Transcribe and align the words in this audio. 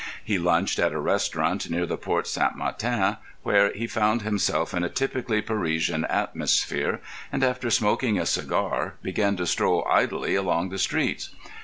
He 0.23 0.39
lunched 0.39 0.79
at 0.79 0.93
a 0.93 0.99
restaurant 0.99 1.69
near 1.69 1.85
the 1.85 1.95
Porte 1.95 2.25
St. 2.25 2.55
Martin, 2.55 3.17
where 3.43 3.71
he 3.71 3.85
found 3.85 4.23
himself 4.23 4.73
in 4.73 4.83
a 4.83 4.89
typically 4.89 5.43
Parisian 5.43 6.05
atmosphere, 6.05 6.99
and 7.31 7.43
after 7.43 7.69
smoking 7.69 8.17
a 8.17 8.25
cigar 8.25 8.95
began 9.03 9.35
to 9.37 9.45
stroll 9.45 9.85
idly 9.87 10.33
along 10.33 10.69
the 10.69 10.79
streets. 10.79 11.29